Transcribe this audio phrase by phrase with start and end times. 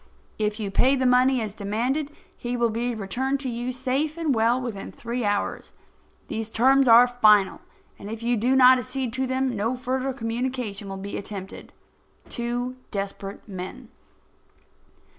[0.39, 4.33] If you pay the money as demanded, he will be returned to you safe and
[4.33, 5.73] well within three hours.
[6.27, 7.61] These terms are final,
[7.99, 11.71] and if you do not accede to them no further communication will be attempted.
[12.29, 13.89] TWO DESPERATE MEN.